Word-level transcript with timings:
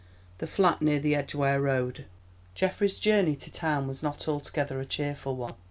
THE 0.39 0.47
FLAT 0.47 0.81
NEAR 0.81 0.99
THE 0.99 1.13
EDGWARE 1.13 1.61
ROAD 1.61 2.05
Geoffrey's 2.55 2.97
journey 2.99 3.35
to 3.35 3.51
town 3.51 3.87
was 3.87 4.01
not 4.01 4.27
altogether 4.27 4.79
a 4.79 4.85
cheerful 4.87 5.35
one. 5.35 5.53